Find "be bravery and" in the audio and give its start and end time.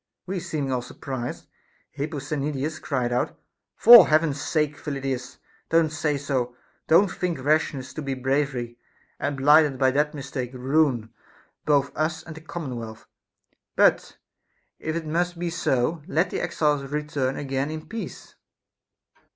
8.01-9.37